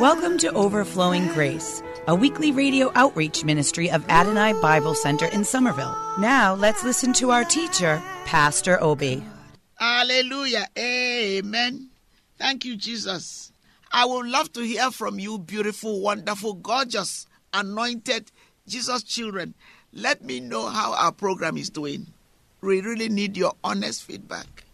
Welcome 0.00 0.38
to 0.38 0.50
Overflowing 0.54 1.28
Grace, 1.34 1.82
a 2.08 2.14
weekly 2.14 2.52
radio 2.52 2.90
outreach 2.94 3.44
ministry 3.44 3.90
of 3.90 4.02
Adonai 4.08 4.54
Bible 4.54 4.94
Center 4.94 5.26
in 5.26 5.44
Somerville. 5.44 5.94
Now 6.18 6.54
let's 6.54 6.82
listen 6.82 7.12
to 7.12 7.32
our 7.32 7.44
teacher, 7.44 8.02
Pastor 8.24 8.82
Obi. 8.82 9.22
Hallelujah. 9.74 10.68
Amen. 10.78 11.90
Thank 12.38 12.64
you, 12.64 12.76
Jesus. 12.76 13.52
I 13.92 14.06
would 14.06 14.26
love 14.26 14.50
to 14.54 14.62
hear 14.62 14.90
from 14.90 15.18
you, 15.18 15.38
beautiful, 15.38 16.00
wonderful, 16.00 16.54
gorgeous, 16.54 17.26
anointed 17.52 18.32
Jesus 18.66 19.02
children. 19.02 19.52
Let 19.92 20.24
me 20.24 20.40
know 20.40 20.68
how 20.68 20.94
our 20.94 21.12
program 21.12 21.58
is 21.58 21.68
doing. 21.68 22.06
We 22.62 22.80
really 22.80 23.10
need 23.10 23.36
your 23.36 23.52
honest 23.62 24.04
feedback. 24.04 24.64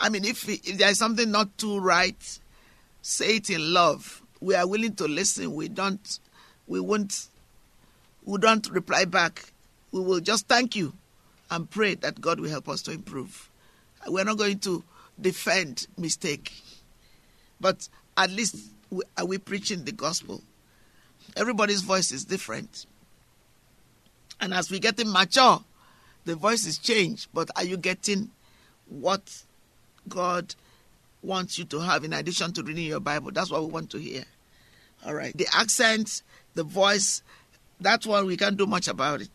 I 0.00 0.08
mean, 0.08 0.24
if, 0.24 0.48
if 0.48 0.78
there's 0.78 0.98
something 0.98 1.30
not 1.30 1.56
too 1.58 1.78
right, 1.78 2.40
say 3.02 3.36
it 3.36 3.50
in 3.50 3.72
love. 3.72 4.24
We 4.40 4.54
are 4.54 4.66
willing 4.66 4.94
to 4.96 5.08
listen. 5.08 5.54
We 5.54 5.68
don't, 5.68 6.18
we 6.66 6.80
won't, 6.80 7.28
we 8.24 8.38
don't 8.38 8.68
reply 8.70 9.04
back. 9.04 9.52
We 9.90 10.00
will 10.00 10.20
just 10.20 10.46
thank 10.46 10.76
you 10.76 10.92
and 11.50 11.68
pray 11.68 11.94
that 11.96 12.20
God 12.20 12.40
will 12.40 12.50
help 12.50 12.68
us 12.68 12.82
to 12.82 12.92
improve. 12.92 13.50
We're 14.06 14.24
not 14.24 14.38
going 14.38 14.58
to 14.60 14.84
defend 15.20 15.86
mistake, 15.96 16.52
but 17.60 17.88
at 18.16 18.30
least 18.30 18.56
we, 18.90 19.02
are 19.16 19.26
we 19.26 19.38
preaching 19.38 19.84
the 19.84 19.92
gospel? 19.92 20.42
Everybody's 21.36 21.82
voice 21.82 22.12
is 22.12 22.24
different. 22.24 22.86
And 24.40 24.54
as 24.54 24.70
we 24.70 24.78
getting 24.78 25.10
mature, 25.10 25.62
the 26.24 26.36
voices 26.36 26.78
change. 26.78 27.28
But 27.34 27.50
are 27.56 27.64
you 27.64 27.76
getting 27.76 28.30
what 28.88 29.42
God 30.08 30.54
wants 31.22 31.58
you 31.58 31.64
to 31.66 31.80
have 31.80 32.04
in 32.04 32.12
addition 32.12 32.52
to 32.52 32.62
reading 32.62 32.84
your 32.84 33.00
Bible? 33.00 33.30
That's 33.32 33.50
what 33.50 33.62
we 33.62 33.68
want 33.68 33.90
to 33.90 33.98
hear. 33.98 34.24
All 35.06 35.14
right. 35.14 35.36
The 35.36 35.46
accent, 35.52 36.22
the 36.54 36.64
voice, 36.64 37.22
that's 37.80 38.06
what 38.06 38.26
we 38.26 38.36
can't 38.36 38.56
do 38.56 38.66
much 38.66 38.88
about 38.88 39.20
it. 39.20 39.30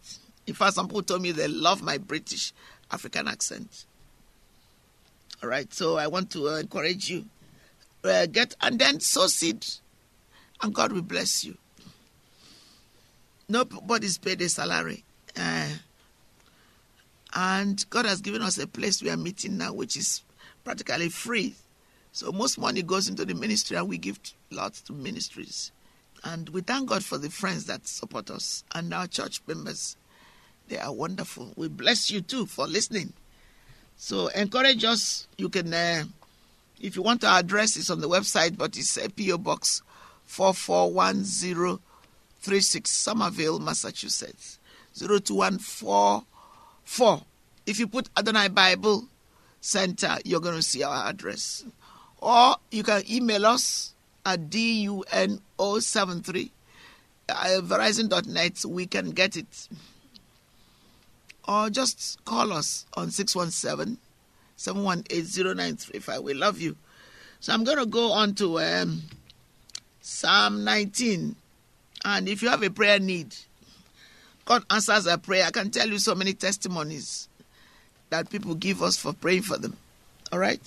In 0.45 0.53
fact, 0.53 0.75
some 0.75 0.88
people 0.88 1.03
told 1.03 1.22
me 1.22 1.31
they 1.31 1.47
love 1.47 1.81
my 1.81 1.97
British 1.97 2.53
African 2.92 3.28
accent. 3.28 3.86
All 5.42 5.50
right. 5.50 5.73
So 5.73 5.97
I 5.97 6.08
want 6.08 6.31
to 6.31 6.50
uh, 6.50 6.58
encourage 6.58 7.09
you. 7.09 7.25
Uh, 8.03 8.25
get 8.25 8.53
and 8.61 8.78
then 8.78 9.00
sow 9.00 9.28
seed, 9.28 9.66
and 10.61 10.73
God 10.75 10.92
will 10.92 11.02
bless 11.02 11.45
you. 11.45 11.58
Nobody's 13.48 14.17
paid 14.17 14.42
a 14.42 14.50
salary. 14.50 15.05
Uh, 15.38 15.70
and 17.33 17.86
God 17.89 18.05
has 18.05 18.22
given 18.22 18.42
us 18.42 18.58
a 18.58 18.67
place 18.67 19.02
we 19.02 19.09
are 19.09 19.17
meeting 19.17 19.58
now, 19.58 19.73
which 19.73 19.95
is 19.95 20.22
practically 20.64 21.09
free. 21.09 21.55
So 22.14 22.31
most 22.31 22.58
money 22.59 22.83
goes 22.83 23.09
into 23.09 23.25
the 23.25 23.33
ministry, 23.33 23.75
and 23.75 23.89
we 23.89 23.97
give 23.97 24.19
lots 24.52 24.81
to 24.83 24.94
ministries. 24.94 25.72
And 26.23 26.47
we 26.50 26.61
thank 26.61 26.88
God 26.88 27.03
for 27.03 27.17
the 27.17 27.31
friends 27.31 27.66
that 27.66 27.88
support 27.88 28.30
us 28.30 28.64
and 28.75 28.94
our 28.94 29.08
church 29.08 29.42
members. 29.47 29.97
They 30.67 30.78
are 30.78 30.94
wonderful. 30.94 31.53
We 31.55 31.70
bless 31.70 32.11
you 32.11 32.22
too 32.22 32.45
for 32.45 32.67
listening. 32.67 33.14
So 33.97 34.28
encourage 34.28 34.86
us. 34.86 35.28
You 35.39 35.50
can, 35.50 35.73
uh, 35.73 36.03
if 36.80 36.95
you 36.95 37.02
want 37.02 37.23
our 37.23 37.39
address, 37.39 37.78
it's 37.78 37.89
on 37.89 38.00
the 38.00 38.08
website, 38.08 38.59
but 38.59 38.77
it's 38.77 38.95
PO 38.95 39.39
Box 39.39 39.81
441036, 40.27 42.92
Somerville, 42.92 43.58
Massachusetts 43.58 44.59
02144. 44.95 47.23
If 47.66 47.80
you 47.80 47.88
put 47.88 48.10
Adonai 48.16 48.49
Bible 48.49 49.05
Center, 49.61 50.20
you're 50.23 50.42
going 50.42 50.58
to 50.58 50.61
see 50.61 50.83
our 50.83 51.10
address. 51.10 51.66
Or 52.23 52.56
you 52.72 52.82
can 52.84 53.04
email 53.11 53.45
us 53.45 53.94
at 54.26 54.50
DUNO73 54.50 56.52
uh, 57.28 57.60
Verizon.net. 57.61 58.64
We 58.66 58.86
can 58.86 59.11
get 59.11 59.36
it. 59.36 59.67
Or 61.45 61.70
just 61.70 62.23
call 62.23 62.54
us 62.54 62.86
on 62.94 63.11
617 63.11 63.98
718 64.56 65.56
0935. 65.56 66.22
We 66.22 66.34
love 66.34 66.61
you. 66.61 66.78
So 67.42 67.54
I'm 67.54 67.66
going 67.66 67.80
to 67.80 67.86
go 67.86 68.14
on 68.14 68.36
to 68.36 68.61
um, 68.61 69.02
Psalm 70.00 70.64
19. 70.64 71.36
And 72.05 72.30
if 72.30 72.42
you 72.42 72.48
have 72.48 72.64
a 72.64 72.70
prayer 72.70 73.00
need, 73.00 73.36
God 74.45 74.64
answers 74.70 75.08
a 75.08 75.17
prayer. 75.17 75.44
I 75.45 75.52
can 75.52 75.72
tell 75.72 75.90
you 75.90 76.00
so 76.00 76.16
many 76.16 76.32
testimonies 76.34 77.28
that 78.11 78.30
people 78.30 78.55
give 78.55 78.82
us 78.82 78.95
for 78.98 79.11
praying 79.11 79.42
for 79.42 79.58
them. 79.58 79.76
All 80.32 80.40
right? 80.40 80.61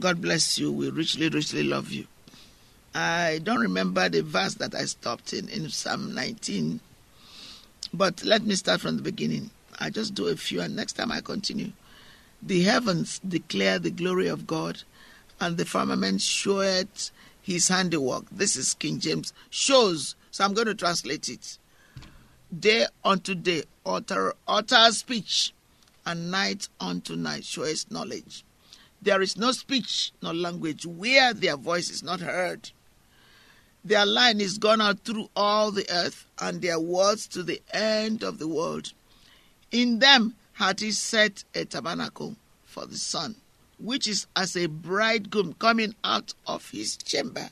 God 0.00 0.22
bless 0.22 0.58
you. 0.58 0.70
We 0.70 0.90
richly, 0.90 1.28
richly 1.28 1.64
love 1.64 1.90
you. 1.90 2.06
I 2.94 3.40
don't 3.42 3.60
remember 3.60 4.08
the 4.08 4.22
verse 4.22 4.54
that 4.54 4.74
I 4.74 4.84
stopped 4.84 5.32
in 5.32 5.48
in 5.48 5.68
Psalm 5.70 6.14
19, 6.14 6.80
but 7.92 8.24
let 8.24 8.44
me 8.44 8.54
start 8.54 8.80
from 8.80 8.96
the 8.96 9.02
beginning. 9.02 9.50
I 9.78 9.90
just 9.90 10.14
do 10.14 10.28
a 10.28 10.36
few, 10.36 10.60
and 10.60 10.76
next 10.76 10.92
time 10.94 11.10
I 11.10 11.20
continue. 11.20 11.72
The 12.40 12.62
heavens 12.62 13.20
declare 13.26 13.78
the 13.78 13.90
glory 13.90 14.28
of 14.28 14.46
God, 14.46 14.82
and 15.40 15.56
the 15.56 15.64
firmament 15.64 16.20
showeth 16.20 17.10
his 17.42 17.68
handiwork. 17.68 18.24
This 18.30 18.56
is 18.56 18.74
King 18.74 19.00
James. 19.00 19.32
Shows. 19.50 20.14
So 20.30 20.44
I'm 20.44 20.54
going 20.54 20.66
to 20.68 20.74
translate 20.74 21.28
it. 21.28 21.58
Day 22.56 22.86
unto 23.04 23.34
day 23.34 23.64
utter, 23.84 24.34
utter 24.46 24.92
speech, 24.92 25.52
and 26.06 26.30
night 26.30 26.68
unto 26.80 27.16
night 27.16 27.44
showeth 27.44 27.90
knowledge. 27.90 28.44
There 29.00 29.22
is 29.22 29.36
no 29.36 29.52
speech 29.52 30.12
nor 30.20 30.34
language 30.34 30.84
where 30.84 31.32
their 31.32 31.56
voice 31.56 31.90
is 31.90 32.02
not 32.02 32.20
heard. 32.20 32.70
Their 33.84 34.04
line 34.04 34.40
is 34.40 34.58
gone 34.58 34.80
out 34.80 35.00
through 35.04 35.30
all 35.36 35.70
the 35.70 35.88
earth, 35.90 36.26
and 36.40 36.60
their 36.60 36.80
words 36.80 37.26
to 37.28 37.42
the 37.42 37.62
end 37.72 38.22
of 38.22 38.38
the 38.38 38.48
world. 38.48 38.92
In 39.70 40.00
them 40.00 40.34
hath 40.54 40.80
he 40.80 40.90
set 40.90 41.44
a 41.54 41.64
tabernacle 41.64 42.36
for 42.64 42.86
the 42.86 42.98
sun, 42.98 43.36
which 43.78 44.08
is 44.08 44.26
as 44.34 44.56
a 44.56 44.66
bridegroom 44.66 45.54
coming 45.54 45.94
out 46.02 46.34
of 46.46 46.70
his 46.70 46.96
chamber. 46.96 47.50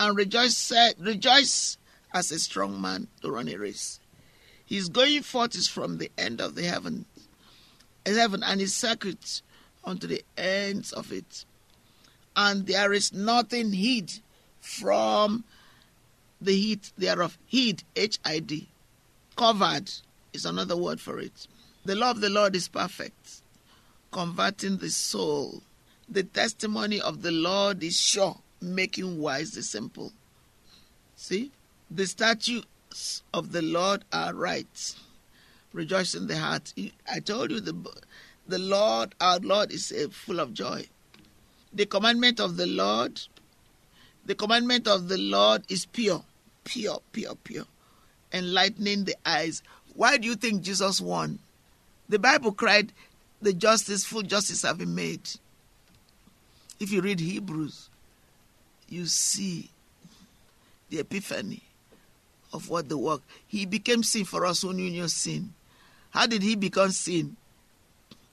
And 0.00 0.16
rejoice, 0.16 0.72
rejoice 0.98 1.78
as 2.12 2.32
a 2.32 2.38
strong 2.40 2.80
man 2.80 3.06
to 3.20 3.30
run 3.30 3.48
a 3.48 3.56
race. 3.56 4.00
His 4.66 4.88
going 4.88 5.22
forth 5.22 5.54
is 5.54 5.68
from 5.68 5.98
the 5.98 6.10
end 6.18 6.40
of 6.40 6.56
the 6.56 6.64
heaven, 6.64 7.04
heaven, 8.04 8.42
and 8.42 8.60
his 8.60 8.74
circuit 8.74 9.42
unto 9.84 10.06
the 10.06 10.22
ends 10.36 10.92
of 10.92 11.12
it. 11.12 11.44
And 12.36 12.66
there 12.66 12.92
is 12.92 13.12
nothing 13.12 13.72
hid 13.72 14.20
from 14.60 15.44
the 16.40 16.54
heat 16.54 16.92
thereof. 16.96 17.38
Hid, 17.46 17.84
H 17.94 18.18
I 18.24 18.38
D. 18.38 18.68
Covered 19.36 19.90
is 20.32 20.44
another 20.44 20.76
word 20.76 21.00
for 21.00 21.18
it. 21.18 21.46
The 21.84 21.94
law 21.94 22.12
of 22.12 22.20
the 22.20 22.30
Lord 22.30 22.54
is 22.54 22.68
perfect, 22.68 23.42
converting 24.10 24.78
the 24.78 24.90
soul. 24.90 25.62
The 26.08 26.22
testimony 26.22 27.00
of 27.00 27.22
the 27.22 27.32
Lord 27.32 27.82
is 27.82 27.98
sure, 27.98 28.38
making 28.60 29.18
wise 29.18 29.52
the 29.52 29.62
simple. 29.62 30.12
See? 31.16 31.50
The 31.90 32.06
statutes 32.06 33.22
of 33.34 33.52
the 33.52 33.62
Lord 33.62 34.04
are 34.12 34.32
right. 34.34 34.94
Rejoice 35.72 36.14
in 36.14 36.26
the 36.26 36.38
heart. 36.38 36.72
I 37.10 37.20
told 37.20 37.50
you 37.50 37.60
the 37.60 37.76
the 38.52 38.58
Lord, 38.58 39.14
our 39.18 39.38
Lord, 39.38 39.72
is 39.72 39.90
uh, 39.92 40.08
full 40.10 40.38
of 40.38 40.52
joy. 40.52 40.84
The 41.72 41.86
commandment 41.86 42.38
of 42.38 42.58
the 42.58 42.66
Lord, 42.66 43.18
the 44.26 44.34
commandment 44.34 44.86
of 44.86 45.08
the 45.08 45.16
Lord 45.16 45.64
is 45.70 45.86
pure, 45.86 46.22
pure, 46.64 47.00
pure, 47.12 47.34
pure, 47.44 47.64
enlightening 48.30 49.04
the 49.04 49.16
eyes. 49.24 49.62
Why 49.94 50.18
do 50.18 50.28
you 50.28 50.34
think 50.34 50.60
Jesus 50.60 51.00
won? 51.00 51.38
The 52.10 52.18
Bible 52.18 52.52
cried, 52.52 52.92
The 53.40 53.54
justice, 53.54 54.04
full 54.04 54.20
justice 54.20 54.60
have 54.62 54.76
been 54.76 54.94
made. 54.94 55.30
If 56.78 56.92
you 56.92 57.00
read 57.00 57.20
Hebrews, 57.20 57.88
you 58.90 59.06
see 59.06 59.70
the 60.90 60.98
epiphany 60.98 61.62
of 62.52 62.68
what 62.68 62.90
the 62.90 62.98
work. 62.98 63.22
He 63.46 63.64
became 63.64 64.02
sin 64.02 64.26
for 64.26 64.44
us 64.44 64.60
who 64.60 64.74
knew 64.74 64.90
your 64.90 65.08
sin. 65.08 65.54
How 66.10 66.26
did 66.26 66.42
he 66.42 66.54
become 66.54 66.90
sin? 66.90 67.38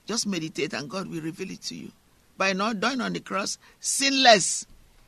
Just 0.06 0.26
meditate 0.26 0.72
and 0.72 0.88
God 0.88 1.08
will 1.08 1.20
reveal 1.20 1.50
it 1.50 1.62
to 1.62 1.74
you. 1.74 1.90
By 2.36 2.52
not 2.52 2.80
dying 2.80 3.00
on 3.00 3.12
the 3.12 3.20
cross, 3.20 3.58
sinless. 3.80 4.66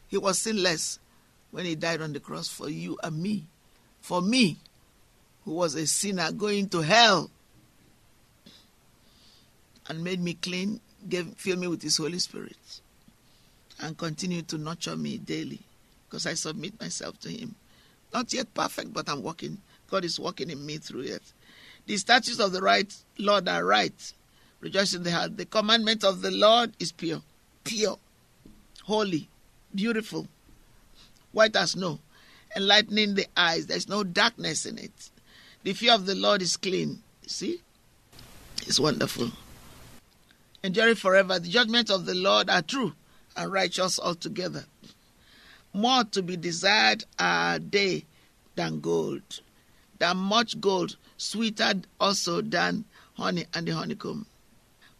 He 0.09 0.19
was 0.19 0.39
sinless 0.39 0.99
when 1.51 1.65
he 1.65 1.75
died 1.75 2.03
on 2.03 2.13
the 2.13 2.21
cross 2.21 2.49
for 2.49 2.69
you 2.69 2.99
and 3.03 3.23
me. 3.23 3.45
For 4.01 4.21
me, 4.21 4.59
who 5.45 5.53
was 5.53 5.75
a 5.75 5.87
sinner 5.87 6.31
going 6.33 6.69
to 6.71 6.81
hell 6.81 7.31
and 9.89 10.05
made 10.05 10.21
me 10.21 10.35
clean, 10.35 10.81
gave, 11.09 11.35
filled 11.37 11.59
me 11.59 11.69
with 11.69 11.83
his 11.83 11.97
Holy 11.97 12.19
Spirit, 12.19 12.57
and 13.81 13.97
continue 13.99 14.43
to 14.43 14.59
nurture 14.59 14.97
me 14.97 15.19
daily 15.19 15.61
because 16.09 16.27
I 16.27 16.35
submit 16.35 16.81
myself 16.81 17.19
to 17.21 17.29
him. 17.29 17.55
Not 18.13 18.33
yet 18.33 18.53
perfect, 18.55 18.93
but 18.93 19.09
I'm 19.09 19.23
working. 19.23 19.59
God 19.91 20.05
is 20.05 20.21
working 20.21 20.51
in 20.51 20.65
me 20.65 20.79
through 20.79 21.03
it. 21.03 21.23
The 21.87 21.97
statutes 21.97 22.39
of 22.39 22.53
the 22.53 22.61
right 22.61 22.95
Lord 23.19 23.49
are 23.49 23.65
right. 23.65 24.13
Rejoice 24.63 24.95
in 24.95 25.03
the 25.03 25.11
heart. 25.11 25.37
The 25.37 25.45
commandment 25.45 26.05
of 26.05 26.23
the 26.23 26.31
Lord 26.31 26.73
is 26.79 26.93
pure, 26.93 27.21
pure, 27.65 27.99
holy, 28.85 29.29
beautiful. 29.75 30.29
white 31.33 31.57
as 31.57 31.73
snow, 31.73 31.99
enlightening 32.57 33.15
the 33.15 33.27
eyes. 33.37 33.67
There's 33.67 33.89
no 33.89 34.05
darkness 34.05 34.65
in 34.67 34.79
it. 34.79 35.11
The 35.65 35.73
fear 35.73 35.95
of 35.95 36.07
the 36.07 36.15
Lord 36.15 36.43
is 36.43 36.57
clean. 36.57 37.03
See? 37.27 37.61
It's 38.67 38.79
wonderful. 38.79 39.31
Enduring 40.63 40.95
forever. 40.95 41.39
The 41.41 41.49
judgments 41.49 41.91
of 41.91 42.07
the 42.07 42.15
Lord 42.15 42.49
are 42.49 42.63
true 42.63 42.93
and 43.37 43.51
righteous 43.51 43.99
altogether. 43.99 44.65
More 45.73 46.05
to 46.05 46.23
be 46.23 46.37
desired 46.37 47.05
are 47.19 47.59
they 47.59 48.05
than 48.55 48.81
gold, 48.81 49.41
than 49.99 50.19
much 50.19 50.61
gold, 50.61 50.97
sweeter 51.17 51.73
also 51.99 52.43
than 52.43 52.85
honey 53.15 53.47
and 53.55 53.67
the 53.67 53.73
honeycomb. 53.73 54.27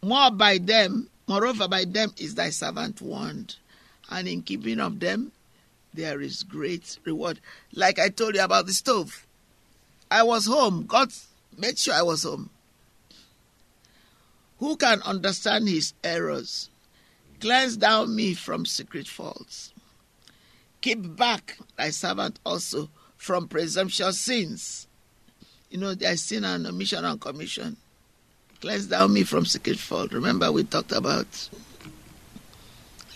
More 0.05 0.33
by 0.33 0.59
them, 0.59 1.09
moreover, 1.29 1.69
by 1.69 1.85
them 1.85 2.13
is 2.19 2.35
thy 2.35 2.51
servant 2.51 3.01
warned, 3.01 3.55
and 4.11 4.27
in 4.27 4.43
keeping 4.43 4.81
of 4.81 4.99
them 4.99 5.31
there 5.95 6.21
is 6.21 6.43
great 6.43 6.99
reward. 7.05 7.41
Like 7.73 7.99
I 8.01 8.09
told 8.09 8.35
you 8.35 8.43
about 8.43 8.67
the 8.67 8.73
stove. 8.73 9.27
I 10.11 10.25
was 10.25 10.47
home. 10.47 10.87
God 10.87 11.13
made 11.57 11.79
sure 11.79 11.95
I 11.95 12.03
was 12.03 12.25
home. 12.25 12.51
Who 14.59 14.77
can 14.77 15.03
understand 15.03 15.69
his 15.69 15.95
errors? 16.03 16.69
Cleanse 17.41 17.79
thou 17.79 18.05
me 18.05 18.35
from 18.35 18.67
secret 18.67 19.07
faults. 19.07 19.73
Keep 20.81 21.17
back 21.17 21.59
thy 21.77 21.91
servant 21.91 22.41
also 22.45 22.91
from 23.17 23.47
presumptuous 23.49 24.19
sins. 24.19 24.89
You 25.71 25.79
know, 25.79 25.95
there's 25.95 26.23
sin 26.23 26.45
and 26.45 26.67
omission 26.67 27.05
and 27.05 27.21
commission. 27.21 27.77
Cleanse 28.63 28.87
thou 28.87 29.09
me 29.09 29.25
from 29.25 29.45
secret 29.45 29.77
fault. 29.77 30.13
Remember, 30.13 30.53
we 30.53 30.63
talked 30.63 30.93
about. 30.93 31.27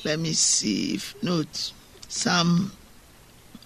Let 0.04 0.18
me 0.18 0.32
see 0.32 0.94
if 0.94 1.14
note 1.22 1.70
Psalm 2.08 2.72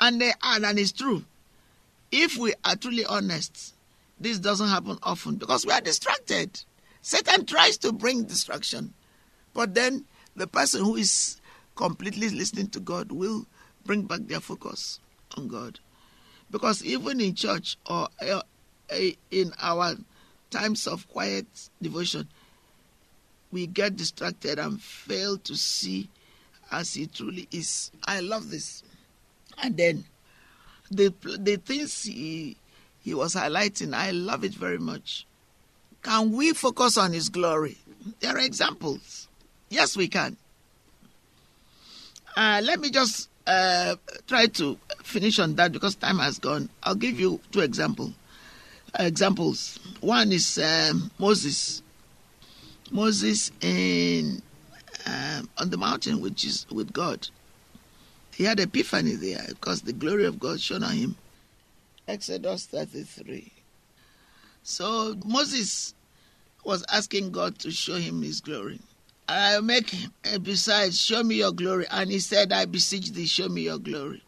And, 0.00 0.20
they, 0.20 0.32
and, 0.42 0.64
and 0.64 0.78
it's 0.78 0.92
true 0.92 1.24
if 2.12 2.36
we 2.36 2.54
are 2.64 2.76
truly 2.76 3.04
honest, 3.04 3.74
this 4.18 4.38
doesn't 4.38 4.68
happen 4.68 4.98
often 5.02 5.36
because 5.36 5.64
we 5.64 5.72
are 5.72 5.80
distracted. 5.80 6.62
Satan 7.02 7.46
tries 7.46 7.78
to 7.78 7.92
bring 7.92 8.24
distraction, 8.24 8.92
but 9.54 9.74
then 9.74 10.04
the 10.36 10.46
person 10.46 10.84
who 10.84 10.96
is 10.96 11.40
completely 11.74 12.28
listening 12.28 12.68
to 12.68 12.80
God 12.80 13.10
will 13.10 13.46
bring 13.84 14.02
back 14.02 14.20
their 14.26 14.40
focus 14.40 15.00
on 15.36 15.48
God. 15.48 15.78
Because 16.50 16.84
even 16.84 17.20
in 17.20 17.34
church 17.34 17.76
or 17.88 18.08
uh, 18.20 18.42
in 19.30 19.52
our 19.60 19.94
times 20.50 20.86
of 20.86 21.08
quiet 21.08 21.46
devotion, 21.80 22.28
we 23.52 23.66
get 23.66 23.96
distracted 23.96 24.58
and 24.58 24.80
fail 24.80 25.38
to 25.38 25.56
see 25.56 26.08
as 26.70 26.94
He 26.94 27.06
truly 27.06 27.48
is. 27.50 27.90
I 28.04 28.20
love 28.20 28.50
this. 28.50 28.82
And 29.62 29.76
then 29.76 30.04
the 30.90 31.14
the 31.38 31.56
things 31.56 32.02
he 32.02 32.56
he 33.02 33.14
was 33.14 33.34
highlighting, 33.34 33.94
I 33.94 34.10
love 34.10 34.44
it 34.44 34.52
very 34.52 34.78
much. 34.78 35.26
Can 36.02 36.32
we 36.32 36.52
focus 36.52 36.96
on 36.96 37.12
his 37.12 37.28
glory? 37.28 37.78
There 38.20 38.34
are 38.34 38.38
examples. 38.38 39.28
Yes, 39.68 39.96
we 39.96 40.08
can. 40.08 40.36
Uh, 42.36 42.60
let 42.64 42.80
me 42.80 42.90
just 42.90 43.28
uh, 43.46 43.96
try 44.26 44.46
to 44.46 44.78
finish 45.02 45.38
on 45.38 45.54
that 45.56 45.72
because 45.72 45.94
time 45.94 46.18
has 46.18 46.38
gone. 46.38 46.68
I'll 46.82 46.94
give 46.94 47.18
you 47.20 47.40
two 47.52 47.60
example, 47.60 48.12
uh, 48.98 49.04
examples. 49.04 49.78
One 50.00 50.32
is 50.32 50.58
um, 50.58 51.10
Moses. 51.18 51.82
Moses 52.92 53.52
in 53.60 54.42
um, 55.06 55.48
on 55.58 55.70
the 55.70 55.76
mountain, 55.76 56.20
which 56.20 56.44
is 56.44 56.66
with 56.70 56.92
God. 56.92 57.28
He 58.34 58.44
had 58.44 58.60
epiphany 58.60 59.14
there 59.16 59.44
because 59.48 59.82
the 59.82 59.92
glory 59.92 60.24
of 60.24 60.38
God 60.38 60.60
shone 60.60 60.82
on 60.82 60.92
him. 60.92 61.16
Exodus 62.08 62.66
33. 62.66 63.52
So 64.62 65.16
Moses 65.24 65.94
was 66.64 66.84
asking 66.92 67.32
God 67.32 67.58
to 67.60 67.70
show 67.70 67.94
him 67.94 68.22
his 68.22 68.40
glory. 68.40 68.80
I 69.28 69.60
make 69.60 69.90
him, 69.90 70.10
besides, 70.42 71.00
show 71.00 71.22
me 71.22 71.36
your 71.36 71.52
glory. 71.52 71.86
And 71.90 72.10
he 72.10 72.18
said, 72.18 72.52
I 72.52 72.64
beseech 72.64 73.12
thee, 73.12 73.26
show 73.26 73.48
me 73.48 73.62
your 73.62 73.78
glory. 73.78 74.22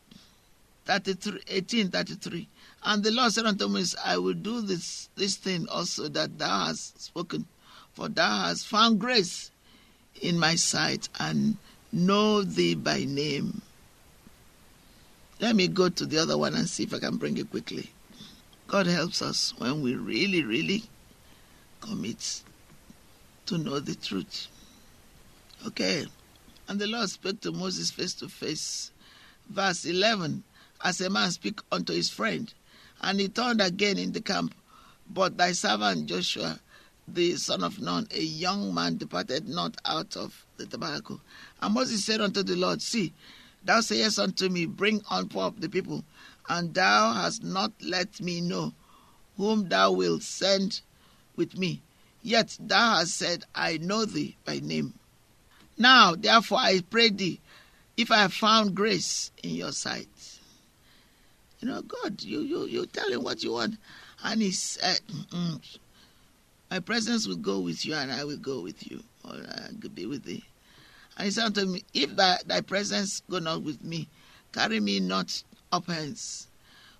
33, 0.85 1.33
1833. 1.33 2.49
And 2.85 3.03
the 3.03 3.11
Lord 3.11 3.33
said 3.33 3.47
unto 3.47 3.69
Moses, 3.69 3.97
I 4.05 4.19
will 4.19 4.35
do 4.35 4.61
this, 4.61 5.09
this 5.17 5.37
thing 5.37 5.69
also 5.69 6.09
that 6.09 6.39
thou 6.39 6.67
hast 6.67 7.01
spoken, 7.01 7.47
for 7.95 8.09
thou 8.09 8.47
hast 8.47 8.67
found 8.67 8.99
grace 8.99 9.51
in 10.21 10.39
my 10.39 10.55
sight 10.55 11.09
and 11.19 11.57
know 11.93 12.43
thee 12.43 12.75
by 12.75 13.05
name. 13.05 13.63
Let 15.43 15.57
me 15.57 15.67
go 15.67 15.89
to 15.89 16.07
the 16.07 16.19
other 16.19 16.39
one 16.39 16.55
and 16.55 16.69
see 16.69 16.85
if 16.85 16.95
I 16.95 17.01
can 17.01 17.17
bring 17.17 17.37
it 17.37 17.51
quickly. 17.51 17.91
God 18.69 18.87
helps 18.87 19.21
us 19.21 19.53
when 19.59 19.83
we 19.83 19.97
really, 19.97 20.45
really 20.45 20.85
commit 21.81 22.43
to 23.47 23.59
know 23.59 23.81
the 23.81 23.97
truth. 23.97 24.47
Okay. 25.67 26.07
And 26.69 26.79
the 26.79 26.87
Lord 26.87 27.11
spoke 27.11 27.41
to 27.41 27.51
Moses 27.51 27.91
face 27.91 28.15
to 28.15 28.29
face. 28.29 28.93
Verse 29.51 29.85
11 29.85 30.45
As 30.85 31.01
a 31.01 31.11
man 31.11 31.33
speak 31.33 31.59
unto 31.73 31.93
his 31.93 32.09
friend, 32.09 32.55
and 33.01 33.19
he 33.19 33.27
turned 33.27 33.61
again 33.61 33.99
in 33.99 34.13
the 34.13 34.21
camp. 34.21 34.55
But 35.11 35.37
thy 35.37 35.53
servant 35.53 36.07
Joshua, 36.07 36.61
the 37.09 37.35
son 37.37 37.65
of 37.65 37.81
Nun, 37.81 38.07
a 38.13 38.23
young 38.23 38.73
man, 38.73 38.97
departed 38.97 39.49
not 39.49 39.77
out 39.85 40.17
of 40.17 40.47
the 40.57 40.67
tabernacle. 40.67 41.21
And 41.61 41.75
Moses 41.75 42.05
said 42.05 42.21
unto 42.21 42.45
the 42.45 42.55
Lord, 42.55 42.81
See, 42.81 43.13
Thou 43.65 43.81
sayest 43.81 44.19
unto 44.19 44.49
me, 44.49 44.67
Bring 44.67 45.03
on 45.09 45.29
unto 45.29 45.61
the 45.61 45.69
people, 45.69 46.05
and 46.49 46.75
thou 46.75 47.13
hast 47.13 47.43
not 47.43 47.73
let 47.81 48.21
me 48.21 48.41
know 48.41 48.75
whom 49.37 49.69
thou 49.69 49.93
wilt 49.93 50.23
send 50.23 50.81
with 51.37 51.57
me. 51.57 51.83
Yet 52.23 52.57
thou 52.61 52.97
hast 52.97 53.17
said, 53.17 53.45
I 53.55 53.79
know 53.79 54.05
thee 54.05 54.37
by 54.45 54.61
name. 54.61 54.95
Now, 55.79 56.15
therefore, 56.15 56.59
I 56.59 56.81
pray 56.81 57.11
thee, 57.11 57.41
if 57.97 58.11
I 58.11 58.19
have 58.19 58.35
found 58.35 58.75
grace 58.75 59.31
in 59.43 59.55
your 59.55 59.73
sight. 59.73 60.09
You 61.61 61.69
know, 61.69 61.83
God, 61.83 62.23
you, 62.23 62.41
you, 62.41 62.67
you 62.67 62.87
tell 62.87 63.11
him 63.11 63.23
what 63.23 63.43
you 63.43 63.53
want. 63.53 63.77
And 64.25 64.43
he 64.43 64.51
said, 64.51 65.01
My 66.71 66.81
presence 66.81 67.27
will 67.27 67.37
go 67.37 67.61
with 67.61 67.87
you, 67.87 67.95
and 67.95 68.13
I 68.13 68.25
will 68.25 68.37
go 68.39 68.61
with 68.61 68.91
you, 68.91 69.03
or 69.25 69.35
I 69.35 69.69
will 69.81 69.91
be 69.91 70.07
with 70.07 70.25
thee. 70.25 70.45
And 71.17 71.27
he 71.27 71.31
said 71.31 71.47
unto 71.47 71.67
me, 71.67 71.85
If 71.93 72.17
thy, 72.17 72.39
thy 72.47 72.61
presence 72.61 73.23
go 73.29 73.39
not 73.39 73.63
with 73.63 73.83
me, 73.85 74.09
carry 74.53 74.81
me 74.81 75.01
not 75.01 75.43
up 75.71 75.87
hence. 75.87 76.49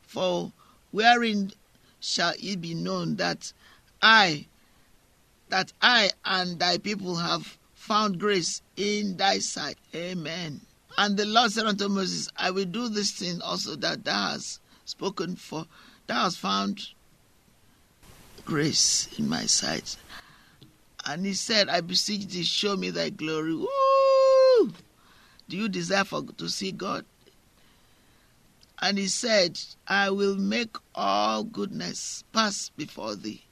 For 0.03 0.53
wherein 0.91 1.53
shall 2.01 2.35
it 2.39 2.61
be 2.61 2.75
known 2.75 3.17
that 3.17 3.53
I, 4.01 4.47
that 5.49 5.73
I 5.81 6.11
and 6.25 6.59
thy 6.59 6.79
people 6.79 7.17
have 7.17 7.59
found 7.75 8.19
grace 8.19 8.63
in 8.77 9.17
thy 9.17 9.39
sight? 9.39 9.79
Amen. 9.95 10.61
And 10.99 11.17
the 11.17 11.25
Lord 11.25 11.53
said 11.53 11.67
unto 11.67 11.89
Moses, 11.89 12.29
I 12.37 12.51
will 12.51 12.67
do 12.67 12.89
this 12.89 13.13
thing 13.13 13.41
also 13.41 13.77
that 13.77 14.05
thou 14.05 14.33
hast 14.33 14.61
spoken 14.85 15.37
for, 15.37 15.67
thou 16.07 16.25
hast 16.25 16.39
found 16.39 16.89
grace 18.45 19.09
in 19.19 19.29
my 19.29 19.47
sight. 19.47 19.97
And 21.07 21.25
he 21.25 21.35
said, 21.35 21.69
I 21.69 21.81
beseech 21.81 22.27
thee, 22.27 22.45
show 22.45 22.77
me 22.77 22.91
thy 22.91 23.11
glory. 23.11 23.55
Woo! 23.55 23.69
Do 25.53 25.59
you 25.59 25.69
desire 25.69 26.05
for, 26.05 26.23
to 26.39 26.49
see 26.49 26.73
God? 26.73 27.05
And 28.81 28.97
he 28.97 29.07
said, 29.07 29.61
I 29.87 30.09
will 30.09 30.35
make 30.35 30.75
all 30.95 31.45
goodness 31.45 32.25
pass 32.33 32.71
before 32.71 33.17
thee, 33.17 33.43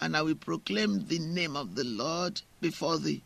and 0.00 0.16
I 0.16 0.22
will 0.22 0.36
proclaim 0.36 1.08
the 1.08 1.18
name 1.18 1.56
of 1.56 1.74
the 1.74 1.82
Lord 1.82 2.42
before 2.60 2.98
thee, 2.98 3.24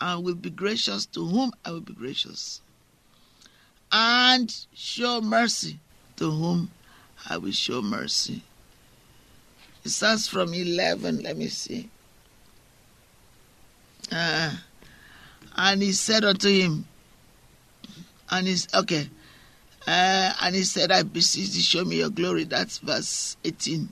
and 0.00 0.24
will 0.24 0.34
be 0.34 0.50
gracious 0.50 1.06
to 1.06 1.24
whom 1.24 1.52
I 1.64 1.70
will 1.70 1.82
be 1.82 1.92
gracious, 1.92 2.62
and 3.92 4.52
show 4.74 5.20
mercy 5.20 5.78
to 6.16 6.32
whom 6.32 6.72
I 7.28 7.36
will 7.36 7.52
show 7.52 7.80
mercy. 7.80 8.42
It 9.84 9.90
starts 9.90 10.26
from 10.26 10.52
11. 10.52 11.22
Let 11.22 11.36
me 11.36 11.46
see. 11.46 11.90
Uh, 14.10 14.50
and 15.56 15.80
he 15.80 15.92
said 15.92 16.24
unto 16.24 16.48
him, 16.48 16.86
and 18.30 18.46
he's 18.46 18.68
okay. 18.74 19.08
Uh, 19.86 20.32
and 20.42 20.54
he 20.54 20.62
said, 20.62 20.92
I 20.92 21.02
beseech 21.02 21.52
thee, 21.52 21.60
show 21.60 21.84
me 21.84 21.96
your 21.96 22.10
glory. 22.10 22.44
That's 22.44 22.78
verse 22.78 23.36
18. 23.44 23.88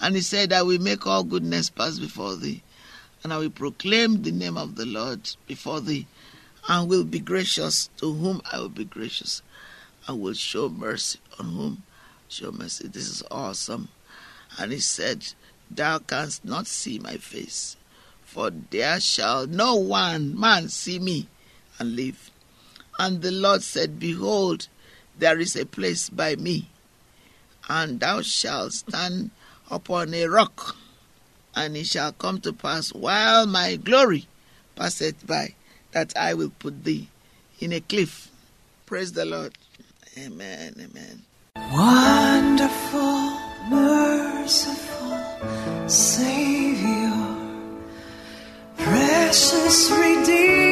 And 0.00 0.16
he 0.16 0.20
said, 0.22 0.52
I 0.52 0.62
will 0.62 0.80
make 0.80 1.06
all 1.06 1.22
goodness 1.22 1.70
pass 1.70 1.98
before 1.98 2.34
thee, 2.34 2.62
and 3.22 3.32
I 3.32 3.38
will 3.38 3.50
proclaim 3.50 4.22
the 4.22 4.32
name 4.32 4.56
of 4.56 4.74
the 4.74 4.86
Lord 4.86 5.30
before 5.46 5.80
thee, 5.80 6.06
and 6.68 6.88
will 6.88 7.04
be 7.04 7.20
gracious 7.20 7.88
to 7.98 8.12
whom 8.12 8.42
I 8.50 8.58
will 8.58 8.68
be 8.68 8.84
gracious. 8.84 9.42
I 10.08 10.12
will 10.12 10.32
show 10.32 10.68
mercy 10.68 11.20
on 11.38 11.46
whom 11.46 11.82
show 12.28 12.50
mercy. 12.50 12.88
This 12.88 13.08
is 13.08 13.22
awesome. 13.30 13.88
And 14.58 14.72
he 14.72 14.80
said, 14.80 15.24
Thou 15.70 16.00
canst 16.00 16.44
not 16.44 16.66
see 16.66 16.98
my 16.98 17.16
face, 17.16 17.76
for 18.24 18.50
there 18.50 18.98
shall 18.98 19.46
no 19.46 19.76
one 19.76 20.38
man 20.38 20.68
see 20.68 20.98
me 20.98 21.28
and 21.78 21.94
live. 21.94 22.31
And 22.98 23.22
the 23.22 23.30
Lord 23.30 23.62
said, 23.62 23.98
Behold, 23.98 24.68
there 25.18 25.38
is 25.38 25.56
a 25.56 25.66
place 25.66 26.08
by 26.08 26.36
me, 26.36 26.68
and 27.68 28.00
thou 28.00 28.22
shalt 28.22 28.72
stand 28.72 29.30
upon 29.70 30.14
a 30.14 30.26
rock. 30.26 30.76
And 31.54 31.76
it 31.76 31.86
shall 31.86 32.12
come 32.12 32.40
to 32.40 32.52
pass 32.52 32.94
while 32.94 33.46
my 33.46 33.76
glory 33.76 34.26
passeth 34.74 35.26
by, 35.26 35.54
that 35.92 36.16
I 36.16 36.34
will 36.34 36.50
put 36.58 36.84
thee 36.84 37.08
in 37.60 37.72
a 37.72 37.80
cliff. 37.80 38.30
Praise 38.86 39.12
the 39.12 39.24
Lord. 39.24 39.52
Amen. 40.18 40.74
Amen. 40.78 41.22
Wonderful, 41.72 43.38
merciful 43.68 45.18
Savior, 45.88 47.12
precious 48.76 49.90
Redeemer 49.90 50.71